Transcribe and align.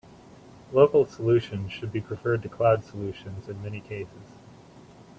Local 0.73 1.05
solutions 1.05 1.71
should 1.71 1.91
be 1.91 2.01
preferred 2.01 2.41
to 2.41 2.49
cloud 2.49 2.83
solutions 2.83 3.47
in 3.47 3.61
many 3.61 3.79
cases. 3.81 4.39